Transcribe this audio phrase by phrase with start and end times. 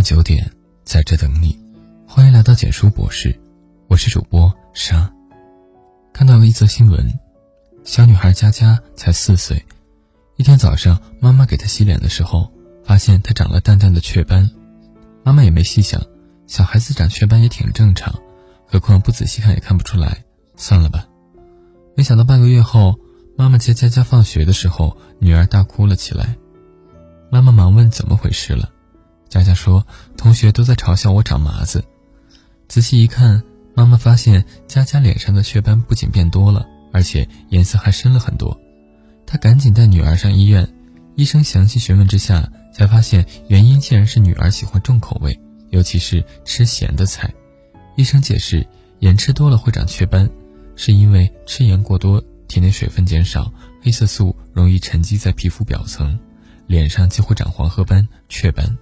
[0.00, 0.50] 晚九点，
[0.82, 1.60] 在这等你。
[2.08, 3.38] 欢迎来到简书博士，
[3.86, 5.12] 我是主播莎。
[6.10, 7.12] 看到了一则新闻，
[7.84, 9.62] 小女孩佳佳才四岁，
[10.36, 12.50] 一天早上，妈妈给她洗脸的时候，
[12.82, 14.50] 发现她长了淡淡的雀斑。
[15.22, 16.00] 妈妈也没细想，
[16.46, 18.22] 小孩子长雀斑也挺正常，
[18.64, 20.24] 何况不仔细看也看不出来，
[20.56, 21.06] 算了吧。
[21.94, 22.98] 没想到半个月后，
[23.36, 26.38] 妈妈接佳佳放学的时候，女儿大哭了起来。
[27.30, 28.70] 妈妈忙问怎么回事了。
[29.30, 29.86] 佳佳说
[30.18, 31.84] ：“同学都在嘲笑我长麻子。”
[32.68, 33.42] 仔细一看，
[33.74, 38.60] 妈妈发现佳佳脸上的雀斑不仅变多了，而且颜色还深了很多。
[39.24, 40.68] 她赶紧带女儿上医院。
[41.16, 45.38] 医生详细询问之下，才发现原因竟然是女儿喜欢重口味，
[45.70, 47.32] 尤其是吃咸的菜。
[47.96, 48.66] 医生解释，
[49.00, 50.28] 盐吃多了会长雀斑，
[50.76, 56.18] 是因为吃盐过多，体内水分减少，黑色素容易沉积在皮肤表层，
[56.66, 58.76] 脸上就会长黄褐斑、雀斑。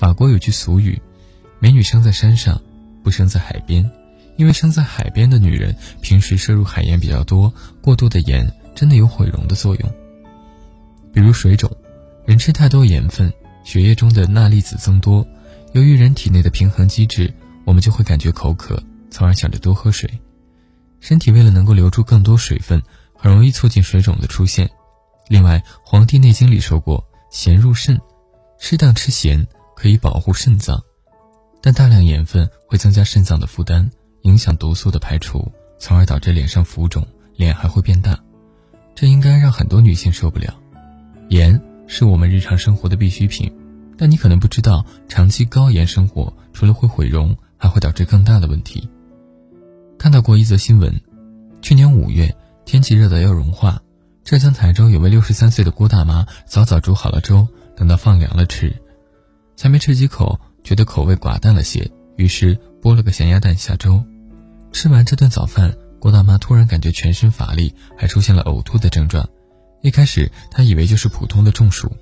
[0.00, 0.98] 法国有句俗语
[1.60, 2.58] ：“美女生在山上，
[3.04, 3.90] 不生在海边。”
[4.38, 9.92] 因为生在海边的女人平时摄入海盐比较多，过多的盐真的有毁容的作用。
[11.12, 11.70] 比如水肿，
[12.24, 13.30] 人吃太多盐分，
[13.62, 15.26] 血液中的钠离子增多，
[15.72, 17.30] 由于人体内的平衡机制，
[17.66, 20.10] 我们就会感觉口渴，从而想着多喝水。
[21.00, 22.82] 身体为了能够留住更多水分，
[23.14, 24.70] 很容易促进水肿的出现。
[25.28, 28.00] 另外，《黄帝内经》里说过：“咸入肾，
[28.58, 29.46] 适当吃咸。”
[29.80, 30.78] 可以保护肾脏，
[31.62, 33.90] 但大量盐分会增加肾脏的负担，
[34.24, 37.02] 影响毒素的排除，从而导致脸上浮肿，
[37.34, 38.20] 脸还会变大。
[38.94, 40.54] 这应该让很多女性受不了。
[41.30, 43.50] 盐是我们日常生活的必需品，
[43.96, 48.86] 但你可能不知道，长期高盐生活除了会毁容，还会导致更大的问题。
[49.98, 50.94] 看到过一则新闻，
[51.62, 52.36] 去年五月
[52.66, 53.80] 天气热得要融化，
[54.24, 58.70] 浙江台州有位六十三岁的郭大妈，早早煮好了粥，等到放凉了吃。
[59.60, 64.02] 才没吃几口，觉得口味寡淡了些，于是剥了个咸鸭蛋下粥。
[64.72, 69.28] 吃完这顿早饭，郭大妈突然感觉全身乏力，还出现了呕吐的症状。
[69.82, 71.94] 一开始她以为就是普通的中暑，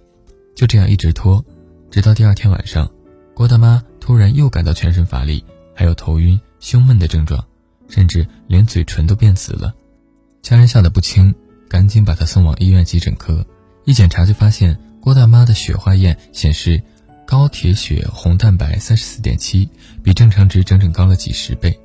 [0.54, 1.44] 就这样一直拖，
[1.90, 2.88] 直到第二天晚上，
[3.34, 7.44] 郭大妈突然又感到全身乏力，还有头晕、胸闷的症状，
[7.88, 9.74] 甚至连嘴唇都变紫了。
[10.42, 11.34] 家人吓得不轻，
[11.68, 13.44] 赶紧把她送往医院急诊科。
[13.84, 16.80] 一检查就发现郭大妈的血化验显示。
[17.28, 19.68] 高铁血红蛋白三十四点七，
[20.02, 21.78] 比正常值整整高了几十倍。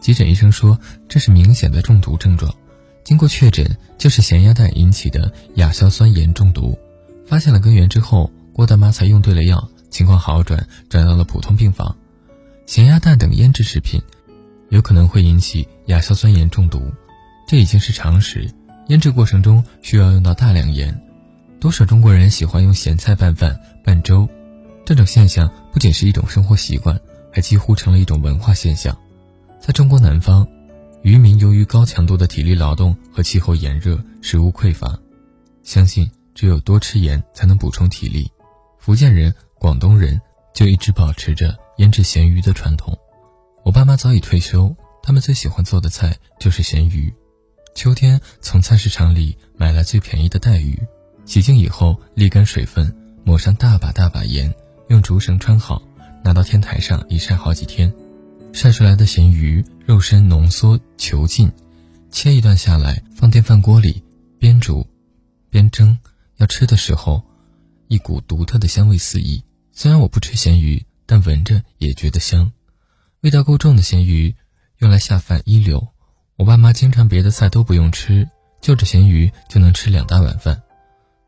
[0.00, 2.50] 急诊医生说这是明显的中毒症状，
[3.04, 6.78] 经过确诊就是咸鸭蛋引起的亚硝酸盐中毒。
[7.26, 11.94] 发现了根源之后，郭大妈才用对了药，情况好转，转到了普通病房。
[12.64, 14.00] 咸鸭蛋等腌制食品
[14.70, 16.80] 有可能会引起亚硝酸盐中毒，
[17.46, 18.50] 这已经是常识。
[18.86, 20.98] 腌制过程中需要用到大量盐，
[21.60, 24.26] 多少中国人喜欢用咸菜拌饭、拌粥。
[24.88, 26.98] 这种现象不仅是一种生活习惯，
[27.30, 28.98] 还几乎成了一种文化现象。
[29.60, 30.48] 在中国南方，
[31.02, 34.98] 渔民由于高强度的体力劳动和气候炎热，食物匮乏，
[35.62, 38.32] 相信只有多吃盐才能补充体力。
[38.78, 40.18] 福建人、广东人
[40.54, 42.98] 就一直保持着腌制咸鱼的传统。
[43.66, 47.12] 我爸妈早已退休，他们最喜欢做的菜就是咸鱼。
[47.74, 50.82] 秋天从菜市场里买来最便宜的带鱼，
[51.26, 54.50] 洗净以后沥干水分，抹上大把大把盐。
[54.88, 55.82] 用竹绳穿好，
[56.24, 57.92] 拿到天台上一晒好几天，
[58.52, 61.52] 晒出来的咸鱼肉身浓缩球劲，
[62.10, 64.02] 切一段下来放电饭锅里，
[64.38, 64.86] 边煮
[65.50, 65.98] 边蒸。
[66.36, 67.22] 要吃的时候，
[67.88, 69.42] 一股独特的香味四溢。
[69.72, 72.52] 虽然我不吃咸鱼，但闻着也觉得香。
[73.20, 74.34] 味道够重的咸鱼，
[74.78, 75.88] 用来下饭一流。
[76.36, 78.28] 我爸妈经常别的菜都不用吃，
[78.60, 80.62] 就着咸鱼就能吃两大碗饭。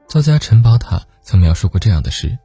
[0.09, 2.39] 作家陈宝塔曾描述过这样的事。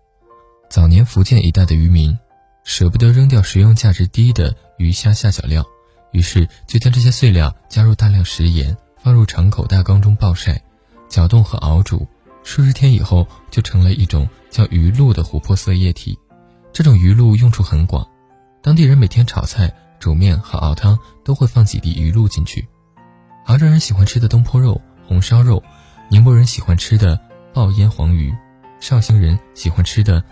[0.70, 2.18] 早年福建一带的渔民
[2.64, 5.64] 舍不得扔掉食用价值低的鱼虾下脚料，
[6.12, 10.62] 于是就将这些碎料加入大量食盐，放入敞口大缸中暴晒、
[11.08, 12.08] 搅动和熬煮，
[12.44, 16.18] 数十天以后就成了一种叫鱼露的琥珀色液体。
[16.74, 18.06] 这种鱼露用处很广，
[18.62, 22.68] 当地人每天炒菜、煮面和熬汤都会放几滴鱼露进去。
[23.46, 25.64] 杭州人喜欢吃的东坡肉、红烧肉，
[26.10, 27.20] 宁波人喜欢吃的
[27.54, 28.34] 爆腌黄鱼，
[28.80, 30.24] 绍兴人喜欢吃的。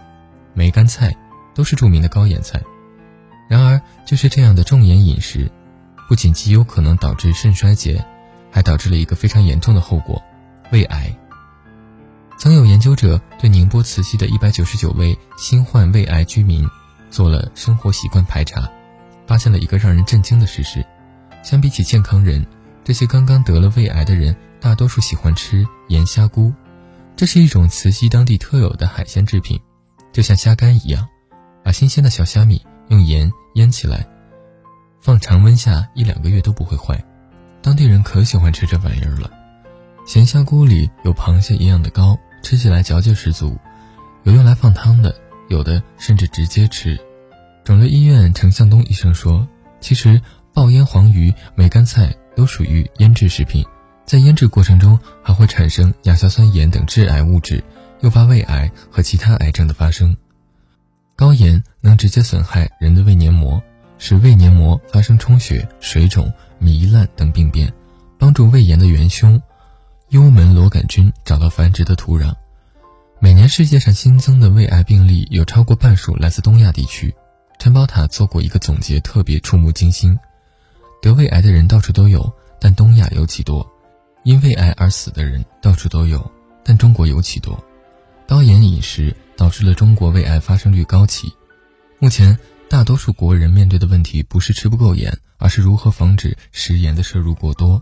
[0.54, 1.16] 梅干菜
[1.56, 2.62] 都是著名的高盐菜，
[3.50, 5.52] 然而就是这样的重盐饮食，
[6.08, 8.04] 不仅极有可能导致肾衰竭，
[8.52, 10.22] 还导致了一个非常严重的后果——
[10.72, 11.16] 胃癌。
[12.38, 16.68] 曾有研究者对宁波慈溪的一百九十九位新患胃癌居民
[17.10, 18.70] 做了生活习惯排查，
[19.28, 20.86] 发现了一个让人震惊的事实：
[21.44, 22.46] 相比起健康人，
[22.84, 26.52] 这些刚刚得了胃癌的人大多数喜欢吃盐虾菇，
[27.16, 29.60] 这是一种慈溪当地特有的海鲜制品。
[30.14, 31.10] 就像虾干一样，
[31.64, 34.08] 把新鲜的小虾米用盐腌起来，
[35.02, 37.04] 放常温下一两个月都不会坏。
[37.62, 39.32] 当地人可喜欢吃这玩意儿了。
[40.06, 43.58] 咸虾锅里有螃蟹一样的膏，吃起来嚼劲十足。
[44.24, 45.16] 有用来放汤的，
[45.50, 46.98] 有的甚至直接吃。
[47.66, 49.48] 肿瘤医院程向东医生说，
[49.80, 50.22] 其实
[50.54, 53.66] 爆腌黄鱼、梅干菜都属于腌制食品，
[54.06, 57.64] 在腌制过程中还会产生亚硝酸盐等致癌物质，
[58.04, 60.16] 诱发胃癌和其他癌症的发生。
[61.16, 63.64] 高盐能直接损害人的胃黏膜，
[63.98, 67.74] 使胃黏膜发生充血、水肿、糜烂等病变，
[68.20, 69.42] 帮助胃炎的元凶
[70.10, 72.36] 幽门螺杆菌找到繁殖的土壤。
[73.20, 77.16] 每年世界上新增的胃癌病例有超过半数来自东亚地区。
[77.58, 80.20] 陈宝塔做过一个总结，特别触目惊心：
[81.02, 82.30] 得胃癌的人到处都有，
[82.60, 83.66] 但东亚尤其多；
[84.26, 86.30] 因胃癌而死的人到处都有，
[86.66, 87.58] 但中国尤其多。
[88.34, 91.32] 高盐饮食导致了中国胃癌发生率高起。
[92.00, 92.36] 目前，
[92.68, 97.80] 大多数国人面对的问题不是吃不够盐，而是如何防止食盐的摄入过多。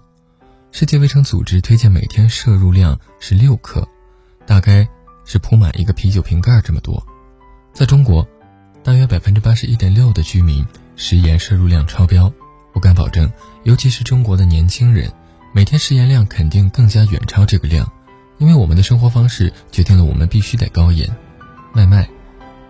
[0.74, 3.88] 世界卫生组织推荐每天摄入量是六克，
[4.46, 4.86] 大概
[5.24, 7.02] 是铺满一个啤酒瓶盖这么多。
[7.74, 8.28] 在中国。
[8.84, 10.66] 大约百分之八十一点六的居民
[10.98, 12.30] 食盐摄入量超标，
[12.74, 13.32] 我敢保证，
[13.64, 15.10] 尤其是中国的年轻人，
[15.54, 17.90] 每天食盐量肯定更加远超这个量，
[18.42, 21.08] 因为我们的生活方式决定了我们必须得高盐。
[21.76, 22.10] 外卖，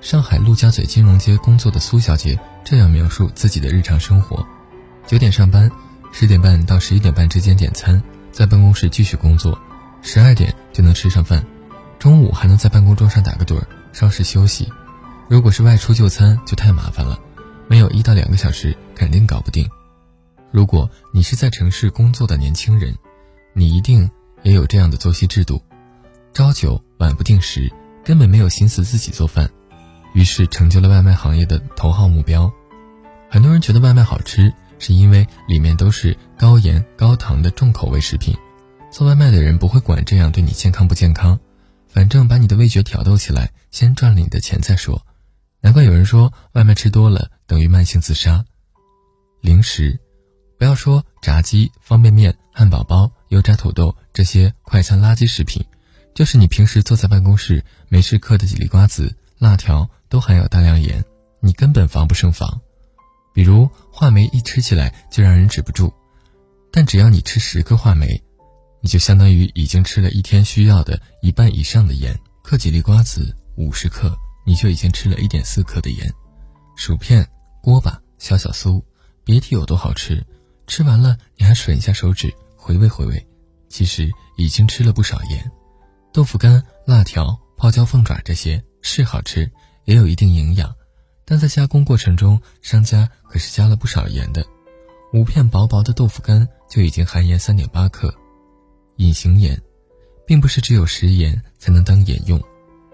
[0.02, 4.46] 上海陆家嘴金融街工作的苏小姐这样描述自己的日常生活：
[5.08, 5.72] 九点上班，
[6.12, 8.04] 十点半到十一点半之间点餐，
[8.34, 9.58] 在办公室继续工作，
[10.02, 11.42] 十二点就能吃上饭，
[11.98, 14.70] 中午还能在办公桌上打个盹儿，稍事休息。
[15.30, 17.18] 如果是外出就餐，就太麻烦了，
[17.70, 19.66] 没有一到两个小时肯定搞不定。
[20.52, 22.94] 如果你是在城市工作的年轻人，
[23.54, 24.12] 你一定
[24.44, 25.62] 也有这样的作息制度：
[26.34, 27.72] 朝九晚不定时，
[28.04, 29.50] 根本没有心思自己做饭，
[30.14, 32.52] 于是成就了外卖行业的头号目标。
[33.30, 38.36] 很多人觉得外卖好吃，是因为里面都是高盐高糖的重口味食品。
[38.92, 41.40] 做外卖的人不会管这样对你健康不健康，
[41.88, 45.06] 反正把你的味觉挑逗起来，先赚了你的钱再说。
[45.62, 48.44] 难怪有人说外卖吃多了等于慢性自杀。
[49.40, 50.00] 零食，
[50.58, 55.66] 不要说炸鸡、方便面、汉堡包、油炸土豆这些快餐垃圾食品，
[56.14, 61.04] 就是你平时坐在办公室没事嗑的几粒瓜子、辣条，都含有大量盐，
[61.40, 62.62] 你根本防不胜防。
[63.34, 65.94] 比如话梅，一吃起来就让人止不住，
[66.72, 68.22] 但只要你吃十颗话梅，
[68.82, 72.20] 你就相当于已经吃了一天需要的一半以上的盐。
[72.44, 74.16] 嗑几粒瓜子，五十克。
[74.44, 76.12] 你就已经吃了一点四克的盐，
[76.76, 77.30] 薯片、
[77.62, 78.84] 锅巴、小小酥，
[79.24, 80.26] 别提有多好吃。
[80.66, 83.28] 吃完了你还吮一下手指，回味回味，
[83.72, 85.52] 其实已经吃了不少盐。
[86.14, 89.50] 豆腐干、辣条、泡椒凤爪这些是好吃，
[89.86, 90.76] 也有一定营养，
[91.26, 94.46] 但在加工过程中，商家可是加了不少盐的。
[95.14, 98.14] 五片薄薄的豆腐干就已经含盐三点八克。
[98.98, 99.60] 隐形盐，
[100.28, 102.40] 并不是只有食盐才能当盐用，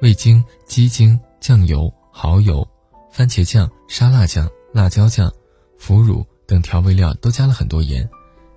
[0.02, 1.20] 味精、鸡精。
[1.40, 2.68] 酱油、蚝油、
[3.12, 5.32] 番茄酱、沙拉酱、辣椒酱、
[5.78, 8.10] 腐乳等调味料都加了很多盐，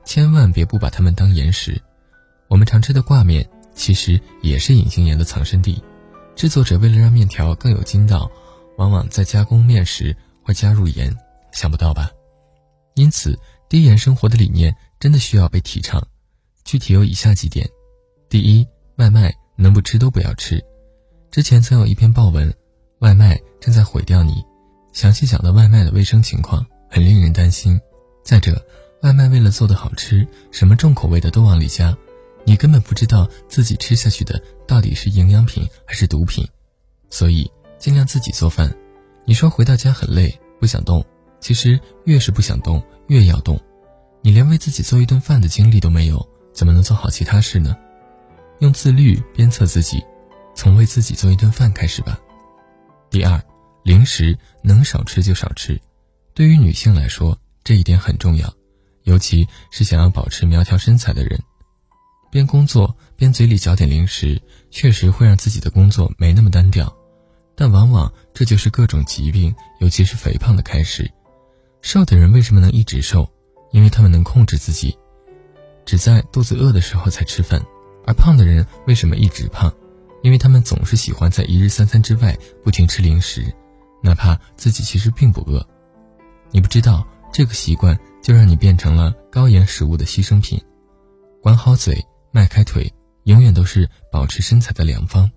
[0.07, 1.81] 千万别不把它们当盐食。
[2.51, 5.83] 我们常吃的挂面其实也是隐形盐的藏身地。
[6.35, 8.31] 制作者为了让面条更有筋道，
[8.77, 11.17] 往往在加工面时会加入盐，
[11.53, 12.11] 想不到吧？
[12.95, 16.05] 因此，低盐生活的理念真的需要被提倡。
[16.65, 17.67] 具体有以下几点：
[18.29, 20.63] 第一，外卖能不吃都不要吃。
[21.31, 22.53] 之前曾有一篇报文。
[23.01, 24.45] 外卖正在毁掉你，
[24.93, 27.81] 详细讲的外卖的卫生情况很令人担心。
[28.23, 28.63] 再者，
[29.01, 31.97] 外卖为了做的好吃，什么重口味的都往里加，
[32.45, 36.47] 你根本不知道自己吃下去的到底是营养品还是毒品。
[37.11, 38.75] 所以尽量自己做饭。
[39.25, 41.05] 你说回到家很累，不想动，
[41.41, 43.61] 其实越是不想动，越要动。
[44.23, 47.77] 你连为自己做一顿饭的精力都没有，怎么能做好其他事呢？
[48.59, 50.03] 用自律鞭策自己，
[50.55, 52.19] 从为自己做一顿饭开始吧。
[53.09, 53.43] 第二，
[53.83, 55.81] 零食能少吃就少吃，
[56.35, 58.53] 对于女性来说，这一点很重要，
[59.05, 61.41] 尤其是想要保持苗条身材的人。
[62.31, 66.95] 边工作边嘴里嚼点零食，确实会让自己的工作没那么单调，
[67.57, 71.11] 但往往这就是各种疾病，尤其是肥胖的开始。
[71.83, 73.29] 瘦的人为什么能一直瘦？
[73.73, 74.97] 因为他们能控制自己，
[75.85, 77.61] 只在肚子饿的时候才吃饭。
[78.07, 79.73] 而胖的人为什么一直胖？
[80.23, 83.45] 因为他们总是喜欢在一日三餐之外不停吃零食，
[84.03, 85.67] 哪怕自己其实并不饿。
[86.51, 90.61] 你不知道这个习惯就让你变成了高盐食物的牺牲品。
[91.41, 92.93] 管好嘴，迈开腿，
[93.25, 95.31] 永远都是保持身材的良方。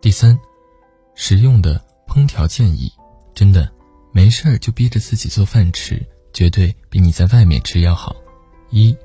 [0.00, 0.38] 第三，
[1.14, 2.92] 实用的烹调建议：
[3.34, 3.70] 真的，
[4.12, 8.16] 没事儿就逼着自己做饭吃，绝对比你在外面吃要好。
[8.70, 8.96] 一，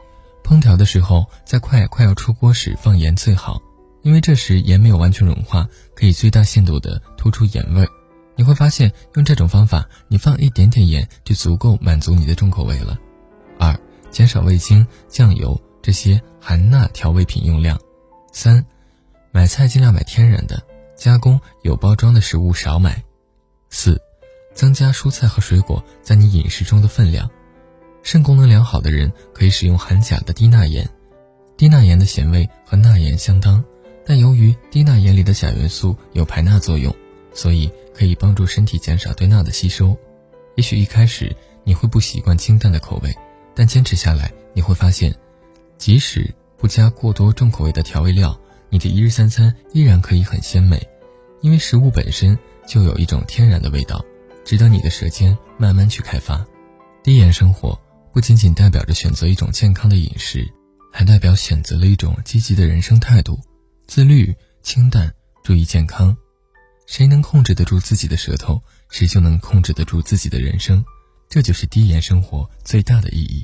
[0.44, 3.62] 烹调的时候在快快要出锅时放盐最好，
[4.02, 7.88] 因为这时盐没有完全融化，可以最大限度的突出盐味。
[8.36, 12.98] 你会发现，用这种方法，你放一点点盐就足够满足你的重口味了。
[13.60, 13.80] 二，
[14.10, 17.80] 减少味精、酱油这些含钠调味品用量。
[18.32, 18.66] 三，
[19.32, 20.64] 买菜尽量买天然的，
[20.96, 23.04] 加工有包装的食物少买。
[23.70, 24.02] 四，
[24.56, 27.30] 增加蔬菜和水果在你饮食中的分量。
[28.02, 30.90] 肾功能良好的人可以使用含钾的低钠盐，
[31.58, 33.64] 低钠盐的咸味和钠盐相当，
[34.06, 36.96] 但由于低钠盐里的钾元素有排钠作用，
[37.34, 39.98] 所以可以帮助身体减少对钠的吸收。
[40.56, 43.14] 也许一开始你会不习惯清淡的口味，
[43.54, 45.14] 但坚持下来你会发现，
[45.78, 48.40] 即使不加过多重口味的调味料，
[48.70, 50.82] 你的一日三餐依然可以很鲜美，
[51.42, 52.38] 因为食物本身
[52.68, 54.04] 就有一种天然的味道，
[54.46, 56.46] 值得你的舌尖慢慢去开发。
[57.04, 57.80] 低盐生活。
[58.14, 60.48] 不仅仅代表着选择一种健康的饮食，
[60.92, 63.42] 还代表选择了一种积极的人生态度。
[63.88, 65.12] 自律、清淡、
[65.44, 66.16] 注意健康，
[66.86, 70.86] 谁能控制得住自己的舌头，谁就能控制得住自己的人生。
[71.28, 73.44] 这就是低盐生活最大的意义。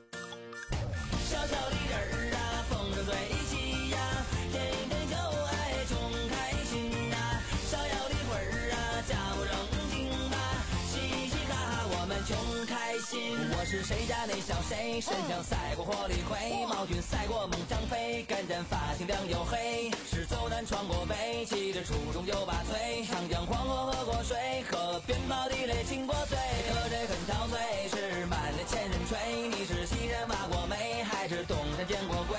[14.99, 19.91] 身上赛过火力葵，毛俊赛过猛张飞，干战发型亮又黑。
[20.09, 23.05] 是走南闯过北，骑着初中就把嘴。
[23.05, 26.37] 长江黄河喝过水，河边炮地雷亲过嘴。
[26.73, 29.47] 喝醉很憔悴，是满脸千人吹。
[29.49, 32.37] 你是西人挖过煤，还是东山见过鬼？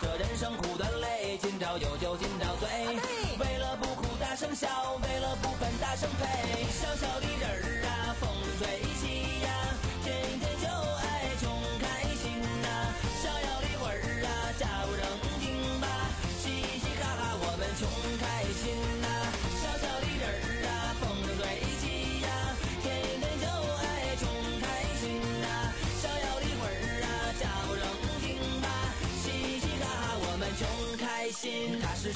[0.00, 2.68] 这人生苦短累，今朝有酒今朝醉。
[3.38, 6.66] 为了不哭大声笑，为了不烦大声呸。
[6.72, 7.61] 小小的人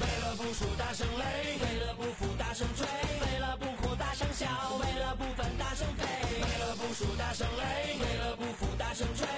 [0.00, 1.22] 为了不输大声擂，
[1.60, 4.46] 为了不服大声吹，为了不哭大声笑，
[4.80, 6.04] 为了不烦大声呸，
[6.40, 9.29] 为了不输大声擂，为了不服大声吹。